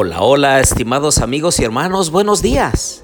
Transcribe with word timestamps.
Hola, 0.00 0.22
hola, 0.22 0.60
estimados 0.60 1.18
amigos 1.18 1.58
y 1.58 1.64
hermanos, 1.64 2.12
buenos 2.12 2.40
días. 2.40 3.02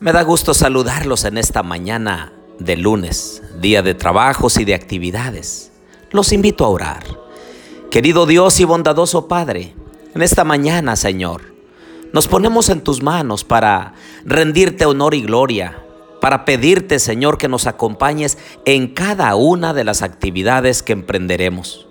Me 0.00 0.12
da 0.12 0.20
gusto 0.20 0.52
saludarlos 0.52 1.24
en 1.24 1.38
esta 1.38 1.62
mañana 1.62 2.34
de 2.58 2.76
lunes, 2.76 3.42
día 3.58 3.80
de 3.80 3.94
trabajos 3.94 4.58
y 4.58 4.66
de 4.66 4.74
actividades. 4.74 5.72
Los 6.10 6.34
invito 6.34 6.66
a 6.66 6.68
orar. 6.68 7.04
Querido 7.90 8.26
Dios 8.26 8.60
y 8.60 8.64
bondadoso 8.64 9.28
Padre, 9.28 9.74
en 10.14 10.20
esta 10.20 10.44
mañana, 10.44 10.94
Señor, 10.96 11.54
nos 12.12 12.28
ponemos 12.28 12.68
en 12.68 12.82
tus 12.82 13.02
manos 13.02 13.42
para 13.42 13.94
rendirte 14.26 14.84
honor 14.84 15.14
y 15.14 15.22
gloria, 15.22 15.82
para 16.20 16.44
pedirte, 16.44 16.98
Señor, 16.98 17.38
que 17.38 17.48
nos 17.48 17.66
acompañes 17.66 18.36
en 18.66 18.88
cada 18.88 19.34
una 19.36 19.72
de 19.72 19.84
las 19.84 20.02
actividades 20.02 20.82
que 20.82 20.92
emprenderemos. 20.92 21.86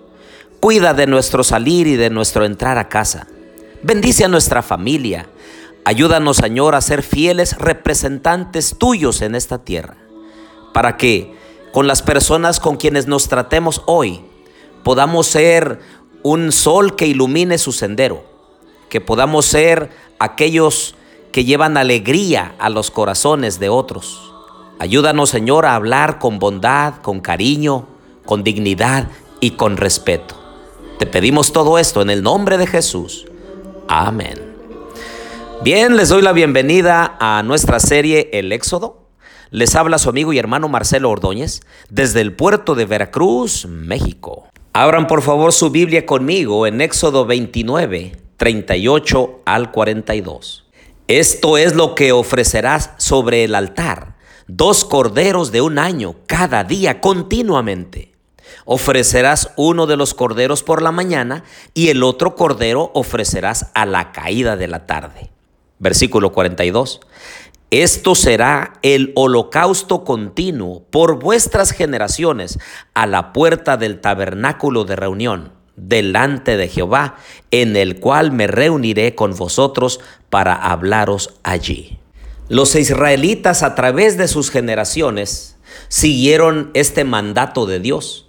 Cuida 0.60 0.94
de 0.94 1.08
nuestro 1.08 1.42
salir 1.42 1.88
y 1.88 1.96
de 1.96 2.10
nuestro 2.10 2.44
entrar 2.44 2.78
a 2.78 2.88
casa. 2.88 3.26
Bendice 3.86 4.24
a 4.24 4.28
nuestra 4.28 4.62
familia. 4.62 5.28
Ayúdanos, 5.84 6.38
Señor, 6.38 6.74
a 6.74 6.80
ser 6.80 7.04
fieles 7.04 7.56
representantes 7.56 8.74
tuyos 8.76 9.22
en 9.22 9.36
esta 9.36 9.58
tierra, 9.58 9.96
para 10.74 10.96
que 10.96 11.36
con 11.72 11.86
las 11.86 12.02
personas 12.02 12.58
con 12.58 12.78
quienes 12.78 13.06
nos 13.06 13.28
tratemos 13.28 13.82
hoy 13.86 14.24
podamos 14.82 15.28
ser 15.28 15.78
un 16.24 16.50
sol 16.50 16.96
que 16.96 17.06
ilumine 17.06 17.58
su 17.58 17.70
sendero, 17.70 18.24
que 18.88 19.00
podamos 19.00 19.46
ser 19.46 19.90
aquellos 20.18 20.96
que 21.30 21.44
llevan 21.44 21.76
alegría 21.76 22.56
a 22.58 22.70
los 22.70 22.90
corazones 22.90 23.60
de 23.60 23.68
otros. 23.68 24.34
Ayúdanos, 24.80 25.30
Señor, 25.30 25.64
a 25.64 25.76
hablar 25.76 26.18
con 26.18 26.40
bondad, 26.40 26.94
con 27.02 27.20
cariño, 27.20 27.86
con 28.24 28.42
dignidad 28.42 29.06
y 29.38 29.52
con 29.52 29.76
respeto. 29.76 30.34
Te 30.98 31.06
pedimos 31.06 31.52
todo 31.52 31.78
esto 31.78 32.02
en 32.02 32.10
el 32.10 32.24
nombre 32.24 32.58
de 32.58 32.66
Jesús. 32.66 33.26
Amén. 33.88 34.56
Bien, 35.62 35.96
les 35.96 36.08
doy 36.08 36.22
la 36.22 36.32
bienvenida 36.32 37.16
a 37.20 37.42
nuestra 37.42 37.80
serie 37.80 38.30
El 38.32 38.52
Éxodo. 38.52 39.06
Les 39.50 39.74
habla 39.76 39.98
su 39.98 40.08
amigo 40.08 40.32
y 40.32 40.38
hermano 40.38 40.68
Marcelo 40.68 41.10
Ordóñez 41.10 41.60
desde 41.88 42.20
el 42.20 42.34
puerto 42.34 42.74
de 42.74 42.84
Veracruz, 42.84 43.66
México. 43.66 44.48
Abran 44.72 45.06
por 45.06 45.22
favor 45.22 45.52
su 45.52 45.70
Biblia 45.70 46.04
conmigo 46.04 46.66
en 46.66 46.80
Éxodo 46.80 47.26
29, 47.26 48.16
38 48.36 49.40
al 49.46 49.70
42. 49.70 50.66
Esto 51.08 51.56
es 51.56 51.76
lo 51.76 51.94
que 51.94 52.10
ofrecerás 52.10 52.90
sobre 52.98 53.44
el 53.44 53.54
altar, 53.54 54.16
dos 54.48 54.84
corderos 54.84 55.52
de 55.52 55.60
un 55.60 55.78
año 55.78 56.16
cada 56.26 56.64
día 56.64 57.00
continuamente. 57.00 58.15
Ofrecerás 58.64 59.50
uno 59.56 59.86
de 59.86 59.96
los 59.96 60.14
corderos 60.14 60.62
por 60.62 60.82
la 60.82 60.92
mañana 60.92 61.44
y 61.74 61.88
el 61.88 62.02
otro 62.02 62.34
cordero 62.34 62.90
ofrecerás 62.94 63.70
a 63.74 63.86
la 63.86 64.12
caída 64.12 64.56
de 64.56 64.68
la 64.68 64.86
tarde. 64.86 65.30
Versículo 65.78 66.32
42. 66.32 67.00
Esto 67.70 68.14
será 68.14 68.74
el 68.82 69.12
holocausto 69.16 70.04
continuo 70.04 70.84
por 70.90 71.18
vuestras 71.18 71.72
generaciones 71.72 72.58
a 72.94 73.06
la 73.06 73.32
puerta 73.32 73.76
del 73.76 74.00
tabernáculo 74.00 74.84
de 74.84 74.96
reunión 74.96 75.52
delante 75.76 76.56
de 76.56 76.68
Jehová, 76.68 77.16
en 77.50 77.76
el 77.76 78.00
cual 78.00 78.32
me 78.32 78.46
reuniré 78.46 79.14
con 79.14 79.34
vosotros 79.36 80.00
para 80.30 80.54
hablaros 80.54 81.34
allí. 81.42 81.98
Los 82.48 82.74
israelitas 82.76 83.62
a 83.62 83.74
través 83.74 84.16
de 84.16 84.28
sus 84.28 84.50
generaciones 84.50 85.56
siguieron 85.88 86.70
este 86.74 87.04
mandato 87.04 87.66
de 87.66 87.80
Dios 87.80 88.25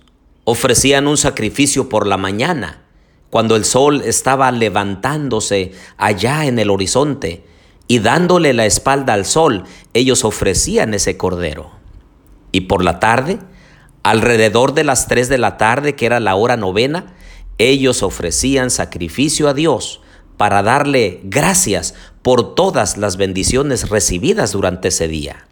ofrecían 0.50 1.08
un 1.10 1.18
sacrificio 1.18 1.90
por 1.90 2.08
la 2.08 2.16
mañana, 2.16 2.86
cuando 3.30 3.58
el 3.58 3.66
sol 3.66 4.02
estaba 4.06 4.50
levantándose 4.50 5.74
allá 5.98 6.46
en 6.46 6.58
el 6.58 6.70
horizonte, 6.70 7.44
y 7.90 8.00
dándole 8.00 8.54
la 8.54 8.66
espalda 8.66 9.12
al 9.12 9.26
sol, 9.26 9.66
ellos 9.94 10.24
ofrecían 10.24 10.94
ese 10.94 11.18
cordero. 11.18 11.72
Y 12.54 12.62
por 12.62 12.82
la 12.82 13.02
tarde, 13.02 13.40
alrededor 14.04 14.74
de 14.74 14.86
las 14.86 15.10
tres 15.10 15.28
de 15.28 15.38
la 15.38 15.58
tarde, 15.58 15.96
que 15.96 16.06
era 16.06 16.22
la 16.22 16.36
hora 16.36 16.56
novena, 16.56 17.14
ellos 17.58 18.02
ofrecían 18.02 18.70
sacrificio 18.70 19.50
a 19.50 19.54
Dios 19.54 20.00
para 20.38 20.64
darle 20.64 21.20
gracias 21.26 21.94
por 22.22 22.56
todas 22.56 22.96
las 22.96 23.18
bendiciones 23.18 23.90
recibidas 23.90 24.54
durante 24.54 24.88
ese 24.88 25.10
día, 25.10 25.46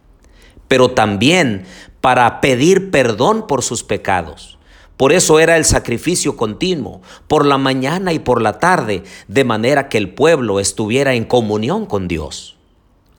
pero 0.68 0.92
también 0.92 1.66
para 2.00 2.40
pedir 2.40 2.90
perdón 2.90 3.46
por 3.46 3.62
sus 3.62 3.84
pecados 3.84 4.55
por 4.96 5.12
eso 5.12 5.38
era 5.38 5.56
el 5.56 5.64
sacrificio 5.64 6.36
continuo, 6.36 7.02
por 7.28 7.44
la 7.44 7.58
mañana 7.58 8.12
y 8.14 8.18
por 8.18 8.40
la 8.40 8.58
tarde, 8.58 9.04
de 9.28 9.44
manera 9.44 9.88
que 9.88 9.98
el 9.98 10.14
pueblo 10.14 10.58
estuviera 10.58 11.14
en 11.14 11.24
comunión 11.24 11.84
con 11.84 12.08
Dios. 12.08 12.56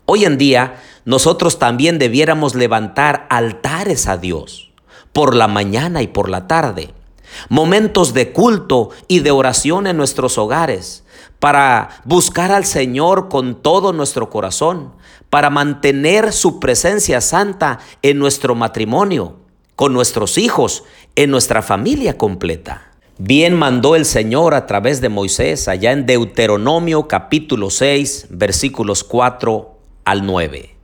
Hoy 0.06 0.26
en 0.26 0.40
día, 0.40 0.82
nosotros 1.06 1.60
también 1.60 2.00
debiéramos 2.00 2.56
levantar 2.56 3.28
altares 3.30 4.08
a 4.08 4.18
Dios, 4.18 4.72
por 5.14 5.36
la 5.36 5.48
mañana 5.48 6.02
y 6.02 6.08
por 6.08 6.30
la 6.30 6.48
tarde, 6.48 6.94
momentos 7.50 8.14
de 8.14 8.32
culto 8.32 8.90
y 9.08 9.20
de 9.20 9.32
oración 9.32 9.86
en 9.86 9.98
nuestros 9.98 10.40
hogares, 10.40 11.04
para 11.40 12.02
buscar 12.06 12.52
al 12.52 12.66
Señor 12.66 13.30
con 13.30 13.62
todo 13.62 13.94
nuestro 13.94 14.32
corazón, 14.32 14.94
para 15.30 15.52
mantener 15.52 16.34
su 16.34 16.60
presencia 16.60 17.22
santa 17.22 17.80
en 18.02 18.18
nuestro 18.18 18.56
matrimonio 18.56 19.47
con 19.78 19.94
nuestros 19.94 20.40
hijos, 20.40 20.84
en 21.16 21.30
nuestra 21.30 21.62
familia 21.62 22.18
completa. 22.18 22.94
Bien 23.20 23.54
mandó 23.54 23.96
el 23.96 24.06
Señor 24.06 24.56
a 24.56 24.66
través 24.66 25.02
de 25.02 25.10
Moisés 25.10 25.68
allá 25.68 25.92
en 25.92 26.08
Deuteronomio 26.08 27.08
capítulo 27.08 27.70
6 27.70 28.26
versículos 28.32 29.04
4 29.04 29.78
al 30.04 30.26
9. 30.26 30.76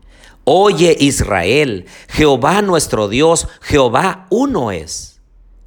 Oye 0.44 0.96
Israel, 1.00 1.88
Jehová 2.08 2.62
nuestro 2.62 3.08
Dios, 3.08 3.48
Jehová 3.62 4.28
uno 4.30 4.70
es. 4.70 5.20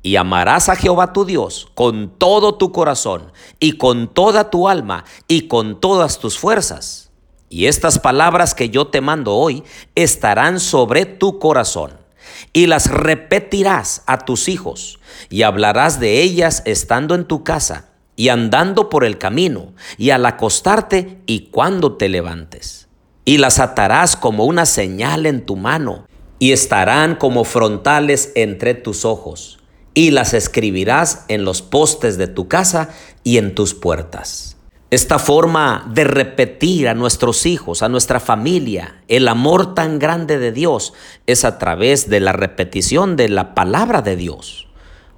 Y 0.04 0.14
amarás 0.14 0.69
a 0.69 0.76
Jehová 0.76 1.12
tu 1.12 1.25
Dios 1.25 1.66
con 1.75 2.10
todo 2.16 2.54
tu 2.54 2.70
corazón 2.70 3.32
y 3.58 3.72
con 3.72 4.06
toda 4.06 4.50
tu 4.50 4.69
alma 4.69 5.04
y 5.26 5.48
con 5.48 5.81
todas 5.81 6.20
tus 6.20 6.38
fuerzas. 6.38 7.10
Y 7.48 7.66
estas 7.66 7.98
palabras 7.98 8.54
que 8.54 8.70
yo 8.70 8.87
te 8.87 9.00
mando 9.00 9.34
hoy 9.34 9.64
estarán 9.97 10.60
sobre 10.60 11.06
tu 11.06 11.41
corazón 11.41 12.06
y 12.53 12.66
las 12.66 12.91
repetirás 12.91 14.03
a 14.06 14.19
tus 14.19 14.48
hijos 14.48 14.98
y 15.28 15.42
hablarás 15.42 16.00
de 16.00 16.22
ellas 16.22 16.62
estando 16.64 17.14
en 17.14 17.25
tu 17.25 17.44
casa 17.44 17.91
y 18.16 18.28
andando 18.28 18.88
por 18.88 19.04
el 19.04 19.19
camino 19.19 19.75
y 19.99 20.11
al 20.11 20.25
acostarte 20.26 21.19
y 21.26 21.49
cuando 21.50 21.96
te 21.96 22.08
levantes. 22.08 22.88
Y 23.25 23.38
las 23.38 23.58
atarás 23.58 24.17
como 24.17 24.44
una 24.44 24.67
señal 24.67 25.26
en 25.26 25.44
tu 25.44 25.56
mano 25.56 26.06
y 26.38 26.52
estarán 26.52 27.17
como 27.17 27.44
frontales 27.44 28.32
entre 28.34 28.75
tus 28.75 29.05
ojos 29.05 29.58
y 29.94 30.11
las 30.11 30.34
escribirás 30.34 31.25
en 31.28 31.44
los 31.44 31.62
postes 31.62 32.19
de 32.19 32.26
tu 32.26 32.49
casa 32.49 32.90
y 33.25 33.38
en 33.38 33.55
tus 33.55 33.75
puertas. 33.75 34.56
Esta 34.91 35.19
forma 35.19 35.85
de 35.93 36.05
repetir 36.05 36.88
a 36.88 36.94
nuestros 36.94 37.44
hijos, 37.44 37.83
a 37.83 37.88
nuestra 37.88 38.21
familia, 38.21 39.03
el 39.09 39.27
amor 39.27 39.75
tan 39.75 39.99
grande 39.99 40.38
de 40.38 40.53
Dios 40.53 40.93
es 41.27 41.44
a 41.44 41.59
través 41.59 42.09
de 42.09 42.21
la 42.21 42.31
repetición 42.31 43.17
de 43.17 43.29
la 43.29 43.53
palabra 43.53 44.00
de 44.00 44.15
Dios. 44.15 44.69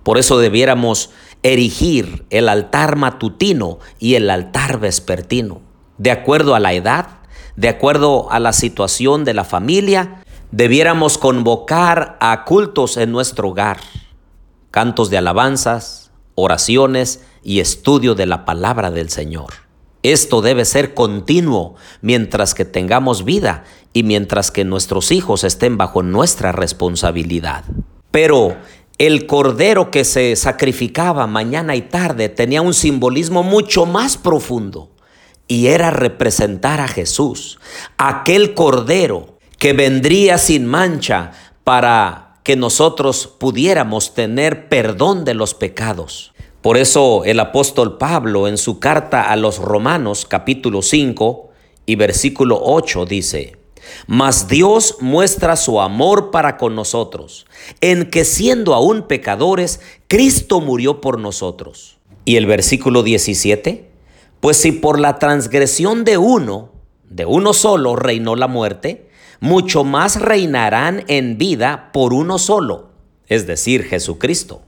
Por 0.05 0.17
eso 0.17 0.38
debiéramos 0.38 1.11
erigir 1.43 2.25
el 2.31 2.49
altar 2.49 2.97
matutino 2.97 3.79
y 3.99 4.15
el 4.15 4.31
altar 4.31 4.81
vespertino, 4.81 5.61
de 5.99 6.12
acuerdo 6.12 6.55
a 6.55 6.61
la 6.61 6.73
edad, 6.73 7.19
de 7.56 7.69
acuerdo 7.69 8.32
a 8.32 8.41
la 8.41 8.55
situación 8.55 9.26
de 9.26 9.35
la 9.35 9.44
familia, 9.44 10.23
debiéramos 10.50 11.19
convocar 11.19 12.17
a 12.20 12.47
cultos 12.47 12.97
en 12.97 13.12
nuestro 13.12 13.50
hogar, 13.50 13.81
cantos 14.70 15.11
de 15.11 15.19
alabanzas, 15.19 15.97
oraciones 16.38 17.20
y 17.43 17.61
estudio 17.61 18.14
de 18.14 18.26
la 18.26 18.44
palabra 18.44 18.90
del 18.90 19.11
Señor. 19.11 19.52
Esto 20.02 20.40
debe 20.40 20.64
ser 20.64 20.94
continuo 20.94 21.75
mientras 22.00 22.55
que 22.55 22.64
tengamos 22.64 23.25
vida 23.25 23.64
y 23.93 24.05
mientras 24.05 24.52
que 24.52 24.64
nuestros 24.64 25.11
hijos 25.11 25.43
estén 25.43 25.76
bajo 25.76 26.02
nuestra 26.02 26.52
responsabilidad. 26.52 27.64
Pero 28.12 28.56
el 28.99 29.26
cordero 29.26 29.90
que 29.90 30.05
se 30.05 30.37
sacrificaba 30.37 31.26
mañana 31.26 31.75
y 31.75 31.82
tarde 31.82 32.29
tenía 32.29 32.62
un 32.62 32.75
simbolismo 32.75 33.43
mucho 33.43 33.87
más 33.87 34.17
profundo 34.17 34.93
y 35.49 35.67
era 35.69 35.91
representar 35.91 36.81
a 36.81 36.88
Jesús, 36.88 37.58
aquel 37.96 38.55
cordero 38.55 39.38
que 39.58 39.73
vendría 39.73 40.38
sin 40.38 40.67
mancha 40.67 41.32
para 41.64 42.27
que 42.48 42.56
nosotros 42.56 43.26
pudiéramos 43.26 44.14
tener 44.14 44.70
perdón 44.70 45.26
de 45.26 45.34
los 45.34 45.52
pecados. 45.52 46.32
Por 46.62 46.78
eso 46.78 47.24
el 47.26 47.40
apóstol 47.40 47.98
Pablo 47.98 48.48
en 48.48 48.56
su 48.56 48.78
carta 48.78 49.30
a 49.30 49.36
los 49.36 49.58
Romanos 49.58 50.24
capítulo 50.24 50.80
5 50.80 51.50
y 51.84 51.96
versículo 51.96 52.58
8 52.62 53.04
dice, 53.04 53.58
Mas 54.06 54.48
Dios 54.48 54.96
muestra 55.00 55.56
su 55.56 55.78
amor 55.78 56.30
para 56.30 56.56
con 56.56 56.74
nosotros, 56.74 57.44
en 57.82 58.08
que 58.08 58.24
siendo 58.24 58.72
aún 58.72 59.02
pecadores, 59.02 59.80
Cristo 60.06 60.62
murió 60.62 61.02
por 61.02 61.18
nosotros. 61.18 61.98
Y 62.24 62.36
el 62.36 62.46
versículo 62.46 63.02
17, 63.02 63.90
Pues 64.40 64.56
si 64.56 64.72
por 64.72 64.98
la 64.98 65.18
transgresión 65.18 66.02
de 66.06 66.16
uno, 66.16 66.72
de 67.10 67.26
uno 67.26 67.52
solo, 67.52 67.94
reinó 67.94 68.36
la 68.36 68.48
muerte, 68.48 69.07
mucho 69.40 69.85
más 69.85 70.20
reinarán 70.20 71.05
en 71.08 71.38
vida 71.38 71.90
por 71.93 72.12
uno 72.12 72.38
solo, 72.38 72.90
es 73.26 73.46
decir, 73.46 73.85
Jesucristo, 73.85 74.62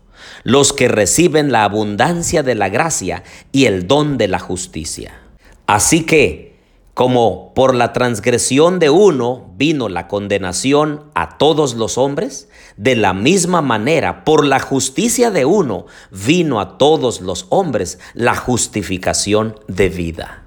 los 0.45 0.73
que 0.73 0.89
reciben 0.89 1.53
la 1.53 1.65
abundancia 1.65 2.43
de 2.43 2.55
la 2.55 2.69
gracia 2.69 3.23
y 3.53 3.65
el 3.67 3.87
don 3.87 4.19
de 4.19 4.29
la 4.29 4.39
justicia. 4.39 5.21
Así 5.67 6.05
que, 6.05 6.51
como 6.95 7.55
por 7.55 7.75
la 7.75 7.93
transgresión 7.93 8.79
de 8.79 8.91
uno 8.91 9.53
vino 9.57 9.89
la 9.89 10.09
condenación 10.09 11.05
a 11.15 11.39
todos 11.39 11.75
los 11.75 11.97
hombres, 11.97 12.49
de 12.77 12.97
la 12.97 13.15
misma 13.15 13.63
manera, 13.63 14.25
por 14.25 14.45
la 14.45 14.61
justicia 14.61 15.31
de 15.31 15.45
uno 15.45 15.87
vino 16.11 16.61
a 16.61 16.79
todos 16.79 17.21
los 17.21 17.47
hombres 17.51 17.99
la 18.15 18.35
justificación 18.35 19.59
de 19.69 19.89
vida. 19.89 20.45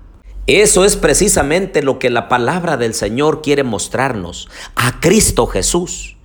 Eso 0.47 0.83
es 0.83 0.97
precisamente 0.97 1.81
lo 1.81 1.99
que 1.99 2.09
la 2.09 2.27
palabra 2.27 2.75
del 2.75 2.93
Señor 2.93 3.41
quiere 3.41 3.63
mostrarnos, 3.63 4.49
a 4.75 4.99
Cristo 4.99 5.47
Jesús. 5.47 6.17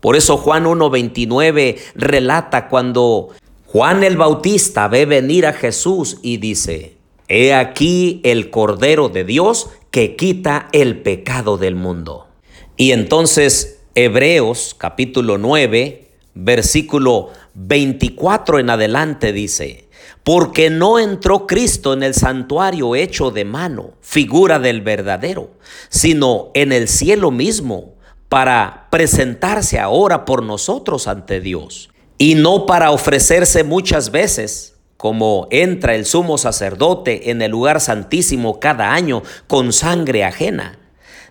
Por 0.00 0.16
eso 0.16 0.38
Juan 0.38 0.64
1.29 0.64 1.76
relata 1.94 2.68
cuando 2.68 3.30
Juan 3.66 4.02
el 4.02 4.16
Bautista 4.16 4.88
ve 4.88 5.04
venir 5.04 5.46
a 5.46 5.52
Jesús 5.52 6.18
y 6.22 6.38
dice, 6.38 6.96
He 7.28 7.52
aquí 7.52 8.20
el 8.24 8.50
Cordero 8.50 9.10
de 9.10 9.24
Dios 9.24 9.68
que 9.90 10.16
quita 10.16 10.68
el 10.72 11.02
pecado 11.02 11.58
del 11.58 11.74
mundo. 11.74 12.28
Y 12.78 12.92
entonces 12.92 13.80
Hebreos 13.94 14.74
capítulo 14.78 15.36
9, 15.36 16.08
versículo 16.34 17.30
24 17.54 18.58
en 18.58 18.70
adelante 18.70 19.32
dice, 19.32 19.85
porque 20.26 20.70
no 20.70 20.98
entró 20.98 21.46
Cristo 21.46 21.92
en 21.92 22.02
el 22.02 22.12
santuario 22.12 22.96
hecho 22.96 23.30
de 23.30 23.44
mano, 23.44 23.92
figura 24.00 24.58
del 24.58 24.80
verdadero, 24.80 25.52
sino 25.88 26.50
en 26.54 26.72
el 26.72 26.88
cielo 26.88 27.30
mismo, 27.30 27.94
para 28.28 28.88
presentarse 28.90 29.78
ahora 29.78 30.24
por 30.24 30.42
nosotros 30.42 31.06
ante 31.06 31.40
Dios, 31.40 31.90
y 32.18 32.34
no 32.34 32.66
para 32.66 32.90
ofrecerse 32.90 33.62
muchas 33.62 34.10
veces 34.10 34.74
como 34.96 35.46
entra 35.52 35.94
el 35.94 36.04
sumo 36.04 36.38
sacerdote 36.38 37.30
en 37.30 37.40
el 37.40 37.52
lugar 37.52 37.80
santísimo 37.80 38.58
cada 38.58 38.94
año 38.94 39.22
con 39.46 39.72
sangre 39.72 40.24
ajena. 40.24 40.76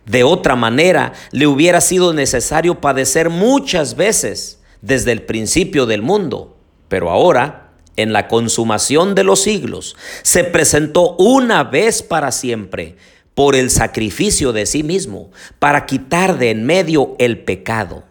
De 0.06 0.24
otra 0.24 0.56
manera, 0.56 1.12
le 1.34 1.48
hubiera 1.48 1.82
sido 1.82 2.14
necesario 2.14 2.80
padecer 2.80 3.30
muchas 3.30 3.98
veces 3.98 4.62
desde 4.82 5.12
el 5.12 5.24
principio 5.24 5.86
del 5.86 6.02
mundo. 6.02 6.56
Pero 6.88 7.10
ahora, 7.10 7.65
en 7.98 8.14
la 8.14 8.28
consumación 8.28 9.16
de 9.16 9.24
los 9.24 9.42
siglos, 9.42 9.96
se 10.22 10.44
presentó 10.44 11.16
una 11.18 11.64
vez 11.64 12.04
para 12.04 12.32
siempre 12.32 12.96
por 13.34 13.56
el 13.56 13.70
sacrificio 13.70 14.54
de 14.54 14.66
sí 14.66 14.84
mismo, 14.84 15.30
para 15.60 15.86
quitar 15.86 16.38
de 16.38 16.52
en 16.52 16.66
medio 16.66 17.16
el 17.20 17.40
pecado. 17.40 18.04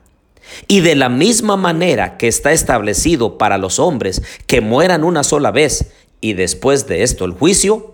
Y 0.69 0.81
de 0.81 0.95
la 0.95 1.09
misma 1.09 1.57
manera 1.57 2.19
que 2.19 2.29
está 2.29 2.53
establecido 2.53 3.39
para 3.39 3.59
los 3.59 3.79
hombres 3.79 4.23
que 4.47 4.61
mueran 4.61 5.03
una 5.03 5.25
sola 5.25 5.51
vez 5.51 5.91
y 6.21 6.35
después 6.35 6.87
de 6.87 7.03
esto 7.03 7.25
el 7.25 7.33
juicio, 7.33 7.94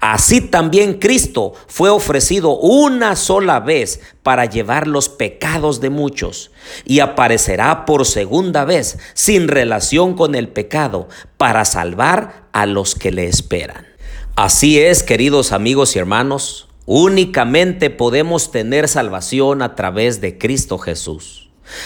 así 0.00 0.40
también 0.40 0.94
Cristo 0.94 1.52
fue 1.66 1.90
ofrecido 1.90 2.58
una 2.58 3.16
sola 3.16 3.60
vez 3.60 4.00
para 4.22 4.46
llevar 4.46 4.86
los 4.86 5.08
pecados 5.08 5.80
de 5.80 5.90
muchos 5.90 6.50
y 6.84 7.00
aparecerá 7.00 7.84
por 7.84 8.06
segunda 8.06 8.64
vez 8.64 8.98
sin 9.14 9.48
relación 9.48 10.14
con 10.14 10.34
el 10.34 10.48
pecado 10.48 11.08
para 11.36 11.64
salvar 11.64 12.48
a 12.52 12.66
los 12.66 12.94
que 12.94 13.10
le 13.10 13.26
esperan. 13.26 13.86
Así 14.36 14.80
es, 14.80 15.02
queridos 15.02 15.52
amigos 15.52 15.94
y 15.94 15.98
hermanos, 15.98 16.68
únicamente 16.86 17.90
podemos 17.90 18.50
tener 18.50 18.88
salvación 18.88 19.62
a 19.62 19.74
través 19.74 20.20
de 20.20 20.38
Cristo 20.38 20.78
Jesús 20.78 21.44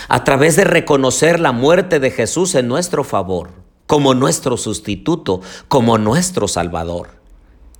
a 0.08 0.24
través 0.24 0.56
de 0.56 0.64
reconocer 0.64 1.40
la 1.40 1.52
muerte 1.52 2.00
de 2.00 2.10
Jesús 2.10 2.54
en 2.54 2.68
nuestro 2.68 3.04
favor, 3.04 3.50
como 3.86 4.14
nuestro 4.14 4.56
sustituto, 4.56 5.40
como 5.68 5.98
nuestro 5.98 6.48
Salvador. 6.48 7.17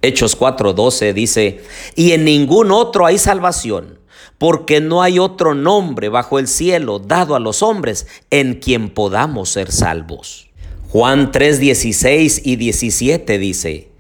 Hechos 0.01 0.39
4:12 0.39 1.13
dice, 1.13 1.63
y 1.95 2.13
en 2.13 2.25
ningún 2.25 2.71
otro 2.71 3.07
hay 3.07 3.19
salvación, 3.19 3.99
porque 4.39 4.81
no 4.81 5.03
hay 5.03 5.19
otro 5.19 5.55
nombre 5.55 6.09
bajo 6.09 6.39
el 6.39 6.47
cielo 6.47 7.01
dado 7.01 7.35
a 7.35 7.41
los 7.41 7.63
hombres 7.63 8.07
en 8.31 8.55
quien 8.55 8.91
podamos 8.91 9.51
ser 9.51 9.73
salvos. 9.73 10.51
Juan 10.91 11.33
3:16 11.33 12.43
y 12.45 12.57
17 12.57 13.39
dice, 13.39 13.91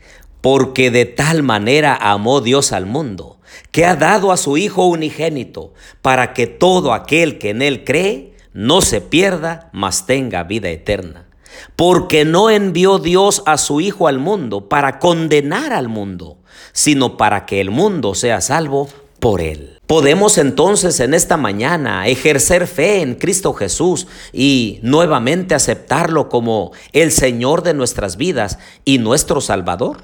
porque 0.40 0.90
de 0.90 1.04
tal 1.04 1.42
manera 1.42 1.96
amó 2.00 2.40
Dios 2.40 2.72
al 2.72 2.86
mundo 2.86 3.38
que 3.72 3.84
ha 3.84 3.96
dado 3.96 4.32
a 4.32 4.36
su 4.36 4.56
Hijo 4.56 4.86
unigénito, 4.86 5.72
para 6.02 6.32
que 6.32 6.46
todo 6.46 6.92
aquel 6.92 7.38
que 7.38 7.50
en 7.50 7.62
Él 7.62 7.84
cree 7.84 8.34
no 8.52 8.80
se 8.80 9.00
pierda, 9.00 9.70
mas 9.72 10.06
tenga 10.06 10.44
vida 10.44 10.68
eterna. 10.70 11.27
Porque 11.76 12.24
no 12.24 12.50
envió 12.50 12.98
Dios 12.98 13.42
a 13.46 13.58
su 13.58 13.80
Hijo 13.80 14.08
al 14.08 14.18
mundo 14.18 14.68
para 14.68 14.98
condenar 14.98 15.72
al 15.72 15.88
mundo, 15.88 16.38
sino 16.72 17.16
para 17.16 17.46
que 17.46 17.60
el 17.60 17.70
mundo 17.70 18.14
sea 18.14 18.40
salvo 18.40 18.88
por 19.20 19.40
Él. 19.40 19.78
Podemos 19.86 20.36
entonces 20.36 21.00
en 21.00 21.14
esta 21.14 21.36
mañana 21.36 22.06
ejercer 22.08 22.66
fe 22.66 23.00
en 23.00 23.14
Cristo 23.14 23.54
Jesús 23.54 24.06
y 24.32 24.80
nuevamente 24.82 25.54
aceptarlo 25.54 26.28
como 26.28 26.72
el 26.92 27.10
Señor 27.10 27.62
de 27.62 27.72
nuestras 27.74 28.18
vidas 28.18 28.58
y 28.84 28.98
nuestro 28.98 29.40
Salvador 29.40 29.98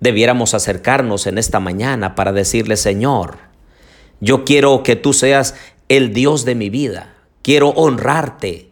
debiéramos 0.00 0.54
acercarnos 0.54 1.26
en 1.26 1.38
esta 1.38 1.60
mañana 1.60 2.14
para 2.14 2.32
decirle, 2.32 2.76
Señor, 2.76 3.38
yo 4.20 4.44
quiero 4.44 4.82
que 4.82 4.96
tú 4.96 5.12
seas 5.12 5.54
el 5.88 6.12
Dios 6.12 6.44
de 6.44 6.54
mi 6.54 6.70
vida, 6.70 7.14
quiero 7.42 7.70
honrarte, 7.70 8.65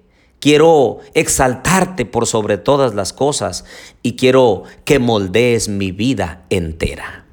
quiero 0.45 0.99
exaltarte 1.15 2.05
por 2.05 2.27
sobre 2.27 2.59
todas 2.59 2.95
las 2.95 3.15
cosas 3.15 3.65
y 4.03 4.15
quiero 4.17 4.65
que 4.85 4.99
moldees 4.99 5.71
mi 5.71 5.91
vida 5.91 6.45
entera. 6.51 7.25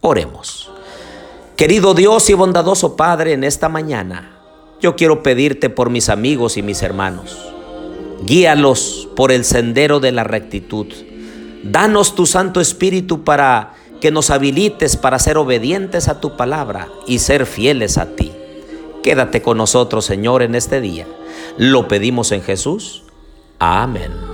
Oremos. 0.00 0.70
Querido 1.56 1.92
Dios 1.92 2.30
y 2.30 2.34
bondadoso 2.34 2.94
Padre, 2.94 3.32
en 3.32 3.42
esta 3.42 3.68
mañana 3.68 4.38
yo 4.80 4.94
quiero 4.94 5.24
pedirte 5.24 5.70
por 5.70 5.90
mis 5.90 6.08
amigos 6.08 6.56
y 6.56 6.62
mis 6.62 6.82
hermanos. 6.82 7.36
Guíalos 8.24 9.08
por 9.16 9.32
el 9.32 9.44
sendero 9.44 9.98
de 9.98 10.12
la 10.12 10.22
rectitud 10.22 10.86
Danos 11.64 12.14
tu 12.14 12.26
Santo 12.26 12.60
Espíritu 12.60 13.24
para 13.24 13.74
que 14.00 14.12
nos 14.12 14.30
habilites 14.30 14.96
para 14.96 15.18
ser 15.18 15.36
obedientes 15.36 16.06
a 16.06 16.20
tu 16.20 16.36
palabra 16.36 16.86
y 17.08 17.18
ser 17.18 17.44
fieles 17.44 17.98
a 17.98 18.14
ti. 18.14 18.35
Quédate 19.06 19.40
con 19.40 19.56
nosotros, 19.56 20.04
Señor, 20.04 20.42
en 20.42 20.56
este 20.56 20.80
día. 20.80 21.06
Lo 21.58 21.86
pedimos 21.86 22.32
en 22.32 22.42
Jesús. 22.42 23.04
Amén. 23.60 24.25